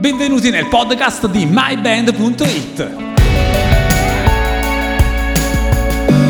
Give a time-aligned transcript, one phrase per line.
[0.00, 2.96] Benvenuti nel podcast di myband.it.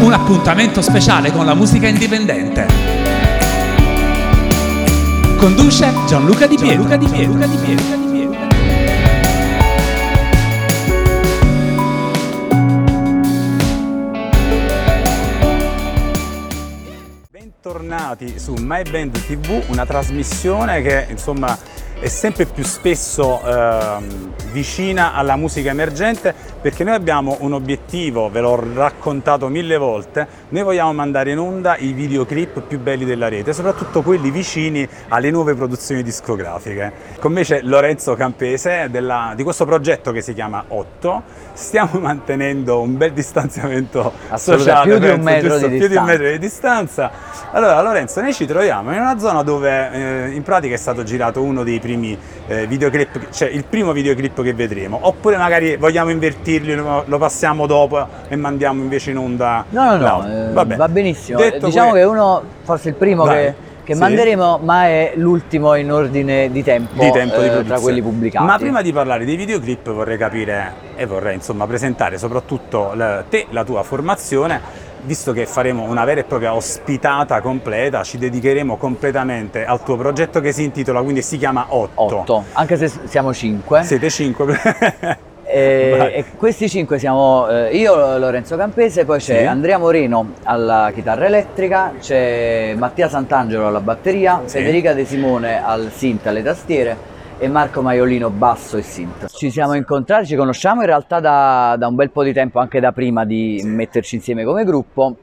[0.00, 2.66] Un appuntamento speciale con la musica indipendente.
[5.38, 6.88] Conduce Gianluca Di Pietro.
[6.88, 7.38] Gianluca Di Pietro.
[7.38, 7.98] Gianluca Di Pietro.
[17.30, 21.56] Bentornati su My Band TV, una trasmissione che insomma
[22.00, 23.98] è sempre più spesso eh,
[24.52, 30.62] vicina alla musica emergente perché noi abbiamo un obiettivo, ve l'ho raccontato mille volte, noi
[30.62, 35.54] vogliamo mandare in onda i videoclip più belli della rete, soprattutto quelli vicini alle nuove
[35.54, 36.92] produzioni discografiche.
[37.18, 42.80] Con me c'è Lorenzo Campese della, di questo progetto che si chiama 8, stiamo mantenendo
[42.80, 45.66] un bel distanziamento sociale, più, penso, di un, metro giusto?
[45.68, 47.10] di più di un metro di distanza.
[47.52, 51.42] Allora Lorenzo, noi ci troviamo in una zona dove eh, in pratica è stato girato
[51.42, 51.89] uno dei primi
[52.46, 57.66] eh, videoclip, cioè il primo videoclip che vedremo, oppure magari vogliamo invertirli, lo, lo passiamo
[57.66, 59.64] dopo e mandiamo invece in onda.
[59.70, 60.76] No, no, no, eh, Vabbè.
[60.76, 61.38] va benissimo.
[61.38, 63.36] Detto diciamo que- che uno, forse il primo Vai.
[63.36, 64.00] che, che Sì.
[64.00, 67.64] manderemo, ma è l'ultimo in ordine di tempo, di tempo di eh, produzione.
[67.64, 68.44] tra quelli pubblicati.
[68.46, 73.46] Ma prima di parlare dei videoclip vorrei capire e vorrei insomma presentare soprattutto la- te,
[73.50, 79.64] la tua formazione, visto che faremo una vera e propria ospitata completa, ci dedicheremo completamente
[79.64, 82.16] al tuo progetto che si intitola, quindi si chiama 8.
[82.16, 83.82] 8, anche se siamo 5.
[83.82, 84.60] Siete 5.
[85.52, 89.44] E, e questi 5 siamo eh, io, Lorenzo Campese, poi c'è Sì.
[89.46, 94.58] Andrea Moreno alla chitarra elettrica, c'è Mattia Sant'Angelo alla batteria, Sì.
[94.58, 96.96] Federica De Simone al synth alle tastiere
[97.42, 99.28] e Marco Maiolino basso e synth.
[99.28, 102.80] Ci siamo incontrati, ci conosciamo in realtà da, da un bel po' di tempo, anche
[102.80, 105.16] da prima di metterci insieme come gruppo,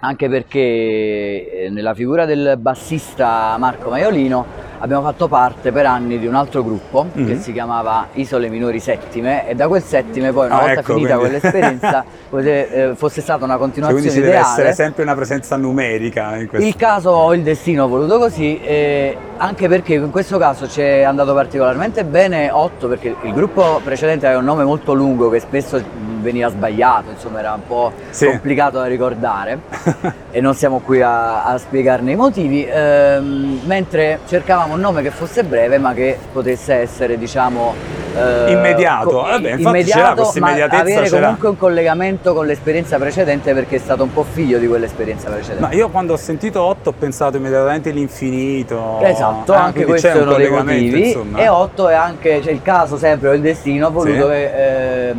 [0.00, 4.44] anche perché eh, nella figura del bassista Marco Maiolino
[4.80, 7.40] abbiamo fatto parte per anni di un altro gruppo che Mhm.
[7.40, 11.16] si chiamava Isole Minori Settime e da quel settime poi una Ah, volta ecco, finita
[11.16, 15.56] quindi- quell'esperienza eh, fosse stata una Cioè, quindi continuazione ci deve essere sempre una presenza
[15.56, 16.66] numerica in questo.
[16.66, 20.80] Il caso o il destino ha voluto così, eh, anche perché in questo caso ci
[20.80, 25.40] è andato particolarmente bene 8 perché il gruppo precedente aveva un nome molto lungo che
[25.40, 25.82] spesso
[26.20, 28.26] veniva sbagliato, insomma era un po' Sì.
[28.26, 29.58] complicato da ricordare
[30.30, 35.10] e non siamo qui a, a spiegarne i motivi, ehm, mentre cercavamo un nome che
[35.10, 37.74] fosse breve ma che potesse essere diciamo
[38.16, 39.08] eh, Immediato.
[39.10, 43.78] co- Vabbè, infatti c'era questa ma avere comunque un collegamento con l'esperienza precedente perché è
[43.78, 45.60] stato un po' figlio di quell'esperienza precedente.
[45.62, 48.98] Ma io quando ho sentito 8 ho pensato immediatamente all'infinito.
[49.00, 51.06] Esatto, Ah, anche questo è un uno dei collegamento, motivi.
[51.08, 51.38] insomma.
[51.38, 54.28] E 8 è anche cioè, il caso sempre o il destino ha voluto Sì.
[54.28, 55.14] che eh,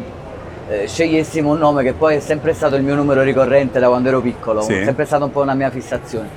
[0.70, 4.10] eh, scegliessimo un nome che poi è sempre stato il mio numero ricorrente da quando
[4.10, 4.74] ero piccolo, Sì.
[4.80, 6.28] è sempre stata un po' una mia fissazione.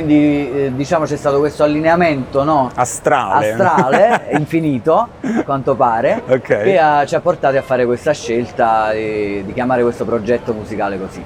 [0.00, 2.70] Quindi eh, diciamo c'è stato questo allineamento no?
[2.76, 3.50] Astrale.
[3.50, 6.42] astrale, infinito, a quanto pare, Ok.
[6.62, 10.96] che ha- ci ha portati a fare questa scelta di, di chiamare questo progetto musicale
[10.96, 11.20] così.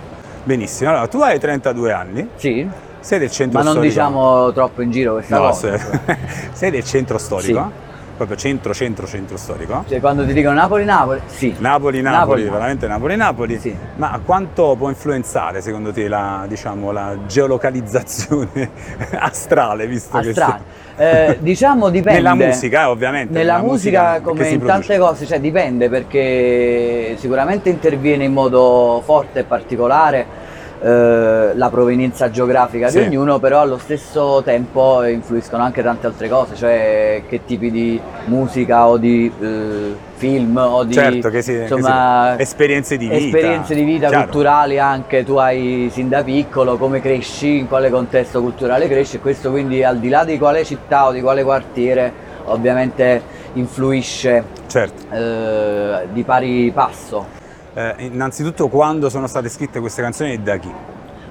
[0.45, 0.89] Benissimo.
[0.89, 2.67] Allora, tu hai 32 anni, Sì,
[3.01, 3.93] sei del centro ma non storico.
[3.93, 5.77] diciamo troppo in giro questa No, cosa.
[5.77, 6.17] se-
[6.53, 7.71] sei del centro storico?
[8.17, 9.85] Proprio centro, centro, centro storico?
[9.89, 11.55] Cioè quando ti dicono Napoli-Napoli, sì.
[11.59, 12.45] Napoli, Napoli, Napoli.
[12.45, 13.59] veramente Napoli, Napoli.
[13.59, 13.77] Sì.
[13.97, 18.71] Ma quanto può influenzare secondo te la, diciamo, la geolocalizzazione
[19.19, 20.83] astrale, visto Astrale.
[20.97, 22.21] Eh, diciamo che dipende.
[22.21, 23.33] nella musica, eh, ovviamente.
[23.33, 24.87] Nella nella musica, che come in produce.
[24.87, 30.43] tante cose, cioè dipende perché sicuramente interviene in modo forte e particolare
[30.85, 32.99] eh, la provenienza geografica Sì.
[33.01, 37.99] di ognuno, però allo stesso tempo influiscono anche tante altre cose, cioè che tipi di
[38.27, 43.25] musica o di eh, film o di Certo, che che insomma, si- esperienze di vita.
[43.25, 44.25] esperienze di vita chiaro.
[44.25, 49.21] culturali anche tu hai sin da piccolo, come cresci, in quale contesto culturale cresci e
[49.21, 52.13] questo quindi al di là di quale città o di quale quartiere
[52.47, 53.23] ovviamente
[53.55, 55.15] influisce Certo.
[55.15, 57.43] eh, di pari passo.
[57.77, 60.71] Eh, innanzitutto quando sono state scritte queste canzoni e da chi?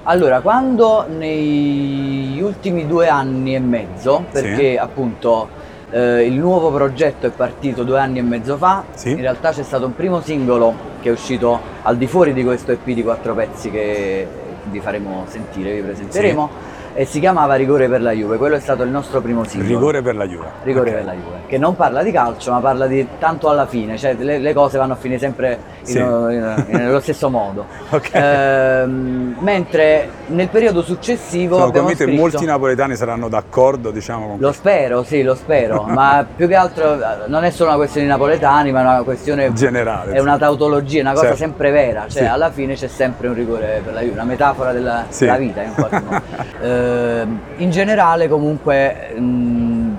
[0.03, 5.47] Allora, quando negli ultimi due anni e mezzo, perché appunto
[5.89, 9.11] eh, il nuovo progetto è partito due anni e mezzo fa, Sì.
[9.11, 12.73] in realtà c'è stato un primo singolo che è uscito al di fuori di questo
[12.73, 14.27] EP di quattro pezzi che
[14.65, 16.49] vi faremo sentire, vi presenteremo,
[16.93, 19.73] e si chiamava Rigore per la Juve, quello è stato il nostro primo singolo.
[19.73, 20.47] Rigore per la Juve.
[20.63, 20.95] Rigore Ok.
[20.95, 24.13] per la Juve, che non parla di calcio ma parla di tanto alla fine, cioè
[24.15, 25.97] le, le cose vanno a finire sempre Sì.
[25.99, 27.65] nello stesso modo.
[27.93, 28.09] Ok.
[28.13, 34.51] Ehm, mentre nel periodo successivo Sono convinto che molti napoletani saranno d'accordo, diciamo, con Lo
[34.51, 38.11] spero, sì, lo spero, ma più che altro eh, non è solo una questione di
[38.11, 40.13] napoletani, ma è una questione generale.
[40.13, 41.37] è una tautologia, una cosa Certo.
[41.37, 42.27] sempre vera, cioè Sì.
[42.27, 45.25] alla fine c'è sempre un rigore per la Juve, una metafora della, Sì.
[45.25, 46.21] della vita in qualche modo.
[46.87, 49.95] Ehm, in generale comunque mh,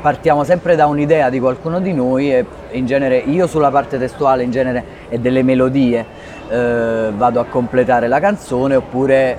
[0.00, 4.42] partiamo sempre da un'idea di qualcuno di noi e in genere io sulla parte testuale
[4.42, 6.04] in genere e delle melodie
[6.48, 9.38] eh, vado a completare la canzone oppure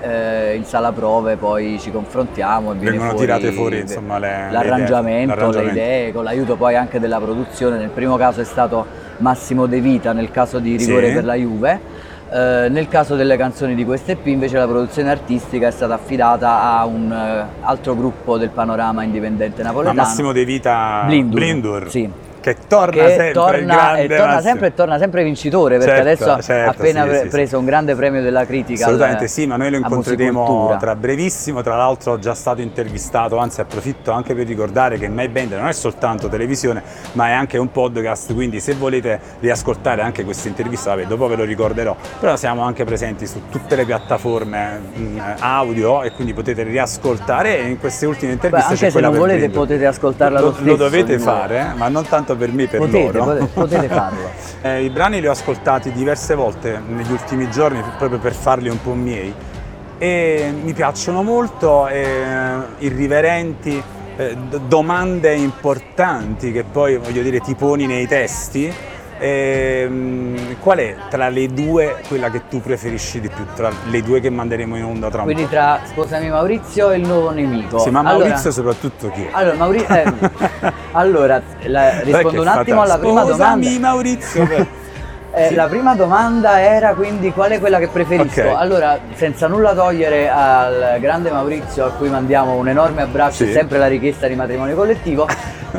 [0.51, 4.51] eh, in sala prove poi ci confrontiamo e Vengono fuori tirate fuori, insomma, le- le
[4.51, 5.74] l'arrangiamento, idee, l'arrangiamento.
[5.74, 7.78] le idee, con l'aiuto poi anche della produzione.
[7.78, 8.86] Nel primo caso è stato
[9.18, 11.13] Massimo De Vita, nel caso di Rigore Sì.
[11.13, 11.80] per la Juve.
[12.29, 16.62] Eh, nel caso delle canzoni di questo EP invece la produzione artistica è stata affidata
[16.62, 20.01] a un eh, altro gruppo del panorama indipendente Ma napoletano.
[20.01, 22.09] Massimo De Vita Blindur, sì.
[22.53, 26.31] Che torna che sempre torna, e torna sempre e torna sempre vincitore perché Certo, adesso
[26.31, 27.29] ha certo, appena sì, pre- sì, sì.
[27.29, 31.61] preso un grande premio della critica al- Assolutamente sì, ma noi lo incontreremo tra brevissimo,
[31.61, 35.67] tra l'altro ho già stato intervistato, anzi approfitto anche per ricordare che My Band non
[35.67, 36.81] è soltanto televisione,
[37.13, 41.35] ma è anche un podcast, quindi se volete riascoltare anche questa intervista, vabbè, dopo ve
[41.35, 46.63] lo ricorderò, però siamo anche presenti su tutte le piattaforme mh, audio e quindi potete
[46.63, 47.59] riascoltare.
[47.59, 49.57] E in queste ultime Beh, interviste anche c'è se non volete Blindur.
[49.59, 53.24] potete ascoltarla lo, lo, lo dovete fare, ma non tanto per me, per potete, loro.
[53.24, 54.30] potete, potete farlo
[54.62, 58.81] Eh, I brani li ho ascoltati diverse volte negli ultimi giorni proprio per farli un
[58.81, 59.34] po' miei
[60.00, 63.81] e mi piacciono molto, eh, irriverenti,
[64.16, 64.36] eh,
[64.68, 68.72] domande importanti che poi voglio dire ti poni nei testi.
[69.19, 74.19] Ehm, qual è tra le due quella che tu preferisci di più, tra le due
[74.19, 77.89] che manderemo in onda tra un quindi tra Sposami Maurizio e il nuovo nemico Sì,
[77.89, 79.29] ma Allora- Maurizio soprattutto chi è?
[79.31, 80.03] Allora, Mauri- eh,
[80.93, 83.87] allora, la- rispondo un attimo alla prima Scusami domanda.
[83.87, 84.75] Maurizio.
[85.33, 85.53] Eh, Sì.
[85.55, 88.41] La prima domanda era quindi qual è quella che preferisco?
[88.41, 88.55] Ok.
[88.55, 93.49] Allora, senza nulla togliere al grande Maurizio a cui mandiamo un enorme abbraccio Sì.
[93.49, 95.27] e sempre la richiesta di matrimonio collettivo,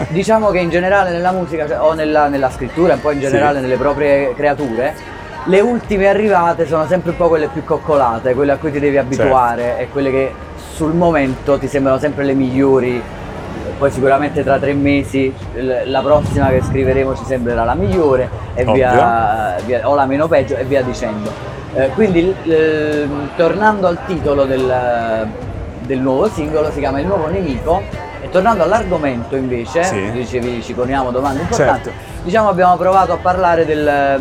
[0.08, 3.56] diciamo che in generale nella musica cioè, o nella, nella scrittura e poi in generale
[3.56, 3.62] Sì.
[3.62, 4.94] nelle proprie creature,
[5.44, 8.98] le ultime arrivate sono sempre un po' quelle più coccolate, quelle a cui ti devi
[8.98, 9.82] abituare Certo.
[9.82, 10.32] e quelle che
[10.74, 13.02] sul momento ti sembrano sempre le migliori
[13.78, 15.32] poi sicuramente tra tre mesi
[15.84, 20.56] la prossima che scriveremo ci sembrerà la migliore e via, via- o la meno peggio
[20.56, 21.30] e via dicendo.
[21.74, 23.06] Eh, quindi eh,
[23.36, 25.28] tornando al titolo del,
[25.82, 27.82] del nuovo singolo si chiama Il nuovo nemico
[28.30, 30.10] tornando all'argomento invece, Sì.
[30.12, 31.98] dicevi ci poniamo domande importanti, Certo.
[32.24, 34.18] diciamo abbiamo provato a parlare della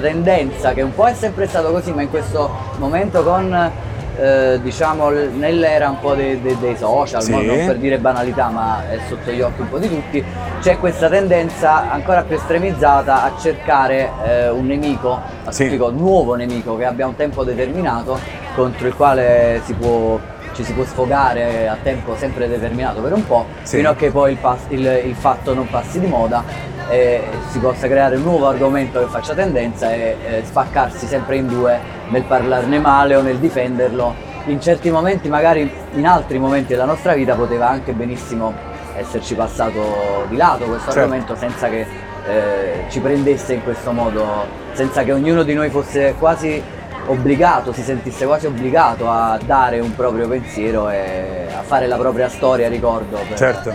[0.00, 3.70] tendenza che un po' è sempre stato così ma in questo momento con
[4.14, 7.30] eh, diciamo nell'era un po' dei, dei- dei social, Sì.
[7.30, 7.40] no?
[7.40, 10.22] non per dire banalità ma è sotto gli occhi un po' di tutti,
[10.60, 15.64] c'è questa tendenza ancora più estremizzata a cercare eh, un nemico, Sì.
[15.80, 18.18] un nuovo nemico che abbia un tempo determinato
[18.54, 20.18] contro il quale si può
[20.52, 23.76] ci si può sfogare a tempo sempre determinato per un po', Sì.
[23.76, 26.44] fino a che poi il, pas- il- il fatto non passi di moda
[26.88, 31.46] e si possa creare un nuovo argomento che faccia tendenza e eh, spaccarsi sempre in
[31.48, 31.78] due
[32.08, 34.30] nel parlarne male o nel difenderlo.
[34.46, 38.52] In certi momenti, magari in altri momenti della nostra vita, poteva anche benissimo
[38.96, 40.98] esserci passato di lato questo Certo.
[41.00, 41.86] argomento senza che
[42.28, 44.24] eh, ci prendesse in questo modo,
[44.72, 46.62] senza che ognuno di noi fosse quasi
[47.06, 52.28] obbligato, si sentisse quasi obbligato a dare un proprio pensiero e a fare la propria
[52.28, 53.18] storia, ricordo.
[53.28, 53.74] per- Certo.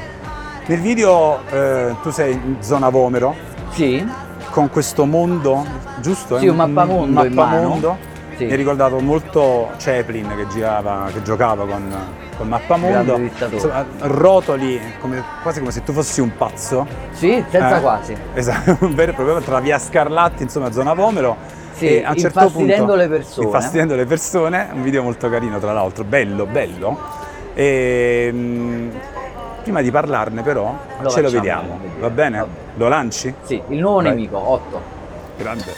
[0.66, 3.34] Nel video eh, tu sei in zona Vomero
[3.70, 4.06] Sì,
[4.50, 5.66] con questo mondo,
[6.02, 6.38] giusto?
[6.40, 7.98] Sì, un mappamondo Un mappamondo.
[8.36, 8.46] Sì.
[8.46, 11.96] Mi ha ricordato molto Chaplin che girava, che giocava con
[12.38, 13.18] col mappamondo.
[13.50, 16.86] Insomma, rotoli come- quasi come se tu fossi un pazzo.
[17.12, 18.16] sì, senza Eh, quasi.
[18.36, 21.36] Esatto, un vero e proprio tra via Scarlatti, insomma, zona Vomero.
[21.78, 23.46] Sì, a un certo infastidendo punto, le persone.
[23.46, 26.98] Infastidendo le persone, un video molto carino tra l'altro, bello, bello.
[27.54, 28.90] E, mm,
[29.62, 32.00] prima di parlarne però, Lo ce lo vediamo, vediamo.
[32.00, 32.38] va bene?
[32.40, 32.66] Va bene.
[32.78, 33.34] Lo lanci?
[33.44, 34.10] Sì, il nuovo Vai.
[34.10, 34.82] nemico, 8.
[35.38, 35.74] Grande.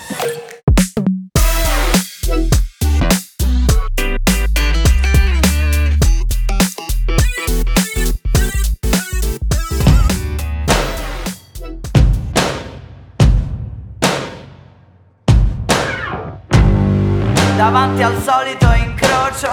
[17.71, 19.51] Davanti al solito incrocio,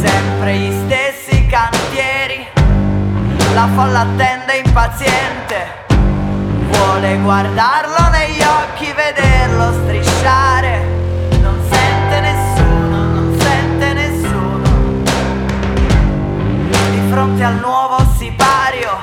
[0.00, 2.44] sempre gli stessi cantieri,
[3.54, 5.84] la folla attende impaziente,
[6.68, 10.82] vuole guardarlo negli occhi, vederlo strisciare,
[11.42, 14.68] non sente nessuno, non sente nessuno,
[16.90, 18.98] di fronte al nuovo sipario,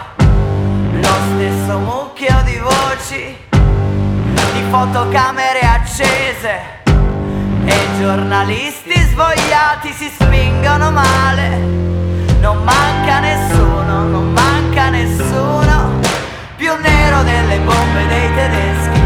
[0.92, 6.82] lo stesso mucchio di voci, di fotocamere accese
[7.66, 11.48] e i giornalisti svogliati si spingono male.
[12.40, 16.00] Non manca nessuno, non manca nessuno.
[16.56, 19.02] Più nero delle bombe dei tedeschi.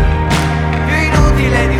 [0.85, 1.76] Più inutile di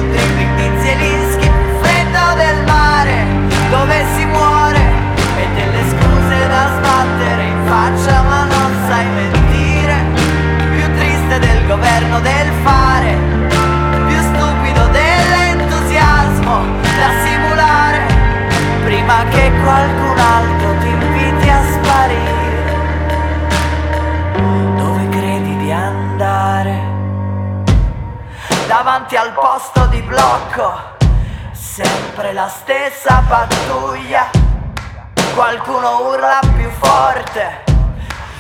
[37.38, 37.64] forte,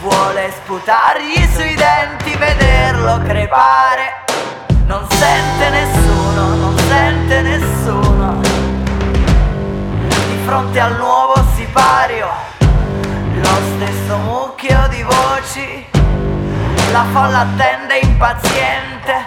[0.02, 4.26] vuole sputargli sui denti, vederlo crepare.
[4.86, 8.42] Non sente nessuno, non sente nessuno.
[10.02, 12.28] Di fronte al nuovo sipario,
[13.34, 15.86] lo stesso mucchio di voci.
[16.92, 19.24] La folla attende impaziente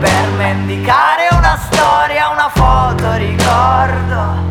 [0.00, 4.50] per mendicare una storia, una foto, ricordo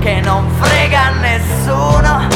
[0.00, 2.28] che non frega nessuno,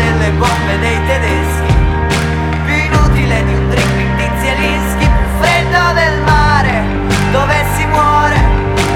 [0.00, 1.74] delle bombe dei tedeschi,
[2.64, 6.74] più inutile di un drink di Zielinski, più freddo del mare
[7.32, 8.38] dove si muore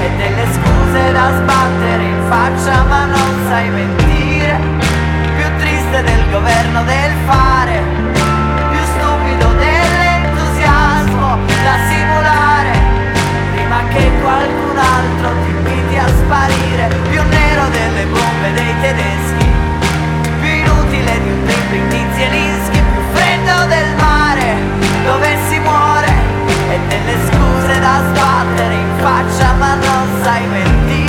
[0.03, 4.57] e delle scuse da sbattere in faccia ma non sai mentire,
[5.37, 7.81] più triste del governo del fare,
[8.71, 12.73] più stupido dell'entusiasmo da simulare,
[13.53, 19.34] prima che qualcun altro ti inviti a sparire, più nero delle bombe dei tedeschi,
[21.45, 24.55] dribbling di Zielinski, più freddo del mare
[25.03, 26.13] dove si muore
[26.69, 31.04] e delle scuse da sbattere in faccia ma non sai mentire,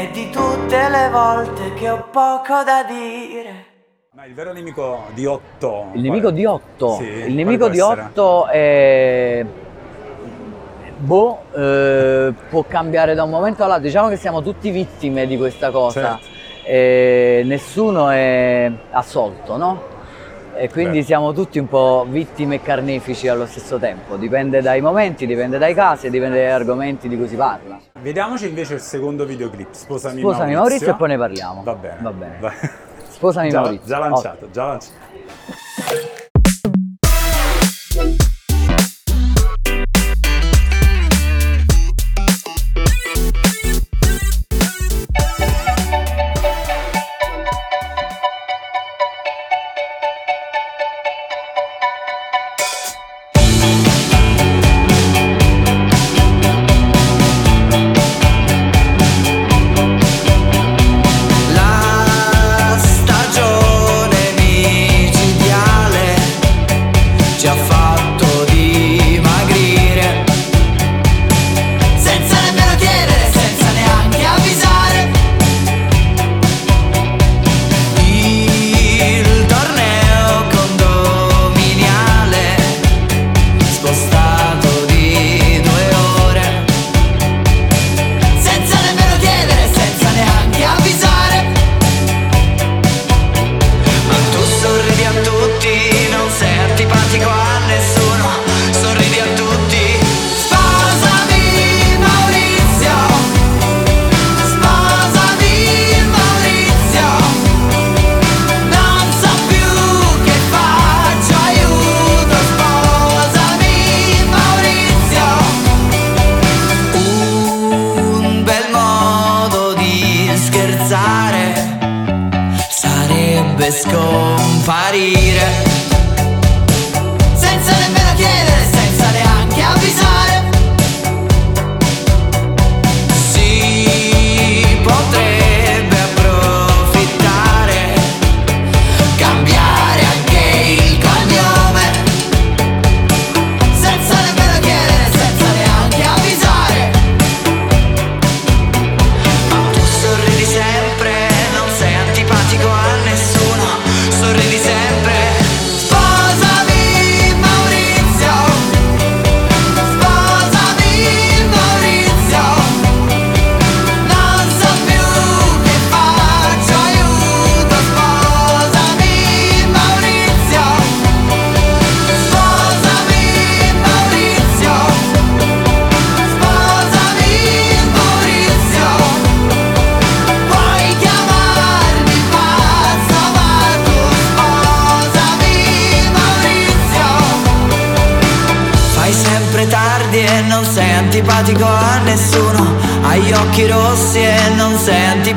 [0.00, 3.64] e di tutte le volte che ho poco da dire.
[4.12, 5.86] Ma il vero nemico di Otto...
[5.92, 8.02] Il nemico di Otto, Sì, il nemico di essere?
[8.02, 9.44] Otto è...
[10.98, 15.70] Boh, eh, può cambiare da un momento all'altro, diciamo che siamo tutti vittime di questa
[15.70, 16.26] cosa, Certo.
[16.64, 19.82] e nessuno è assolto, no?
[20.54, 21.04] E quindi Beh.
[21.04, 25.74] siamo tutti un po' vittime e carnefici allo stesso tempo, dipende dai momenti, dipende dai
[25.74, 27.78] casi, dipende dagli argomenti di cui si parla.
[28.00, 31.62] Vediamoci invece il secondo videoclip, Sposami, Sposami Maurizio e poi ne parliamo.
[31.62, 31.98] Va bene.
[32.00, 32.36] Va bene.
[32.40, 32.52] Va-
[33.08, 33.86] Sposami già, Maurizio.
[33.86, 36.07] Già lanciato, già lanciato.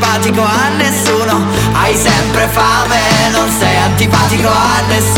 [0.01, 1.45] Antipatico a nessuno.
[1.73, 5.10] Hai sempre fame Non sei antipatico a nessuno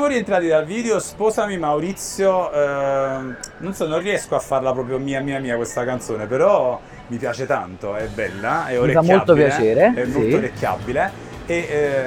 [0.00, 5.20] Siamo rientrati dal video Sposami Maurizio, ehm, non so, non riesco a farla proprio mia
[5.20, 9.14] mia mia questa canzone, però mi piace tanto, è bella, è Mi fa orecchiabile.
[9.14, 10.10] molto piacere, È sì.
[10.10, 11.10] molto orecchiabile.
[11.44, 12.04] E eh,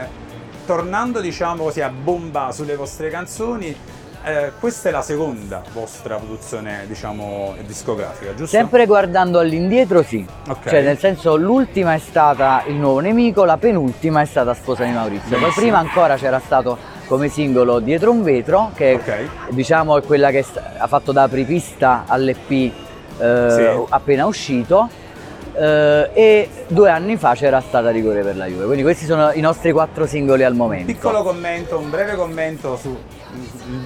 [0.65, 3.77] tornando diciamo così a bomba sulle vostre canzoni,
[4.23, 8.57] eh, questa è la seconda vostra produzione diciamo discografica, giusto?
[8.57, 10.67] Sempre guardando all'indietro sì, Ok.
[10.67, 15.37] cioè nel senso l'ultima è stata Il nuovo nemico, la penultima è stata Sposami Maurizio,
[15.37, 19.51] poi prima ancora c'era stato come singolo Dietro un vetro che Ok.
[19.51, 20.43] diciamo è quella che
[20.77, 22.71] ha fatto da apripista all'EP eh,
[23.49, 23.85] Sì.
[23.89, 24.89] appena uscito
[25.55, 29.39] eh, e due anni fa c'era stata Rigore per la Juve, quindi questi sono i
[29.39, 30.91] nostri quattro singoli al momento.
[30.91, 32.97] Piccolo commento, un breve commento sul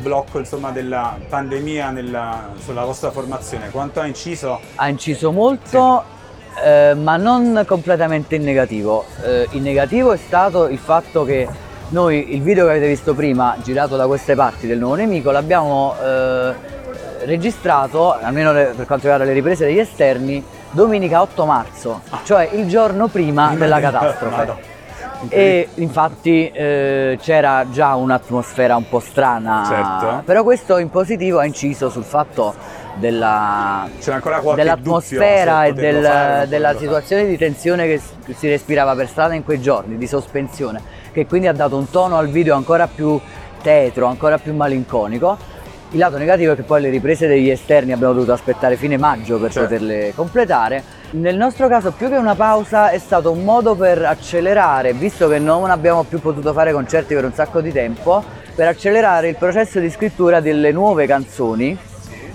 [0.01, 6.03] blocco insomma, della pandemia nella- sulla vostra formazione, quanto ha inciso ha inciso molto,
[6.63, 9.03] eh, ma non completamente in negativo.
[9.25, 11.49] Eh, in negativo è stato il fatto che
[11.89, 15.95] noi il video che avete visto prima, girato da queste parti del nuovo nemico, l'abbiamo
[16.03, 16.53] eh,
[17.25, 22.67] registrato, almeno le- per quanto riguarda le riprese degli esterni, domenica 8 marzo, cioè il
[22.67, 24.75] giorno prima della del- catastrofe.
[25.29, 30.21] E infatti eh, c'era già un'atmosfera un po' strana, Certo.
[30.25, 32.53] però questo in positivo ha inciso sul fatto
[32.95, 33.87] della,
[34.55, 38.01] dell'atmosfera e del- fare della situazione di tensione che
[38.35, 42.17] si respirava per strada in quei giorni, di sospensione, che quindi ha dato un tono
[42.17, 43.19] al video ancora più
[43.61, 45.55] tetro, ancora più malinconico.
[45.91, 49.39] Il lato negativo è che poi le riprese degli esterni abbiamo dovuto aspettare fine maggio
[49.39, 49.69] per Certo.
[49.69, 50.83] poterle completare.
[51.11, 55.39] Nel nostro caso più che una pausa è stato un modo per accelerare, visto che
[55.39, 58.21] non abbiamo più potuto fare concerti per un sacco di tempo,
[58.53, 61.77] per accelerare il processo di scrittura delle nuove canzoni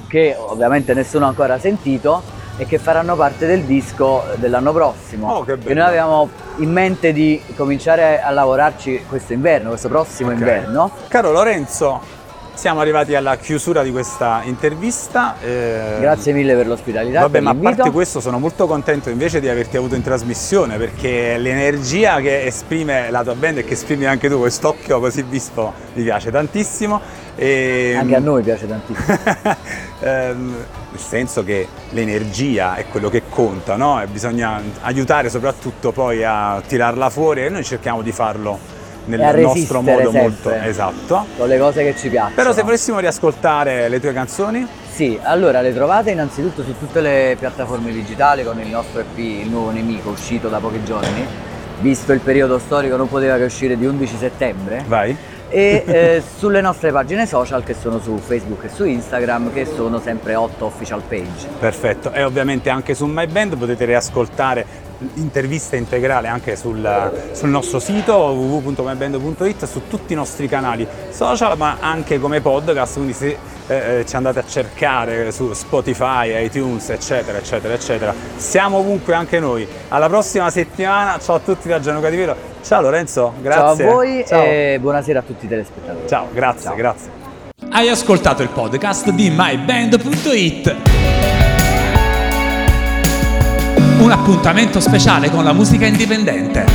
[0.09, 2.23] che ovviamente nessuno ha ancora sentito
[2.57, 5.31] e che faranno parte del disco dell'anno prossimo.
[5.31, 5.75] Oh, che bello.
[5.81, 10.39] noi avevamo in mente di cominciare a lavorarci questo inverno, questo prossimo Ok.
[10.39, 10.91] inverno.
[11.09, 12.01] Caro Lorenzo,
[12.55, 15.37] siamo arrivati alla chiusura di questa intervista.
[15.43, 17.21] eh, Grazie mille per l'ospitalità.
[17.21, 20.77] Vabbè, per ma a parte questo sono molto contento invece di averti avuto in trasmissione
[20.77, 25.73] perché l'energia che esprime la tua band e che esprimi anche tu, quest'occhio così visto,
[25.95, 27.01] mi piace tantissimo.
[27.35, 29.61] E, Anche a noi piace tantissimo.
[30.05, 30.57] Ehm,
[30.91, 34.03] nel senso che l'energia è quello che conta, no?
[34.03, 38.59] E bisogna aiutare soprattutto poi a tirarla fuori e noi cerchiamo di farlo
[39.07, 40.69] nel nostro modo molto sempre.
[40.69, 41.27] esatto.
[41.37, 42.35] Con le cose che ci piacciono.
[42.35, 47.37] Però se volessimo riascoltare le tue canzoni, Sì, allora le trovate innanzitutto su tutte le
[47.39, 51.27] piattaforme digitali con il nostro EP Il Nuovo Nemico uscito da pochi giorni.
[51.81, 54.85] Visto il periodo storico non poteva che uscire di 11 settembre.
[54.87, 55.17] vai.
[55.49, 59.99] e eh, sulle nostre pagine social che sono su Facebook e su Instagram che sono
[59.99, 61.49] sempre 8 official page.
[61.59, 64.65] Perfetto, e ovviamente anche su My Band potete riascoltare
[65.15, 71.77] l'intervista integrale anche sul, sul nostro sito www.myband.it su tutti i nostri canali social ma
[71.81, 73.37] anche come podcast quindi se
[73.67, 78.15] eh, eh, ci andate a cercare su Spotify, iTunes eccetera eccetera eccetera.
[78.37, 79.67] Siamo ovunque anche noi.
[79.89, 81.19] Alla prossima settimana.
[81.19, 84.79] Ciao a tutti da Gianluca Di Vero ciao Lorenzo grazie Ciao a voi ciao, e
[84.81, 86.09] buonasera a tutti i telespettatori.
[86.09, 86.75] Ciao, grazie Ciao.
[86.75, 87.11] grazie.
[87.71, 90.92] Hai ascoltato il podcast di myband.it.
[94.13, 96.67] appuntamento speciale con la musica indipendente.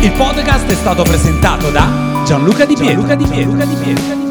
[0.00, 3.06] Il podcast è stato presentato da Gianluca Di Pietro.
[3.06, 4.21] Gianluca Di Pietro.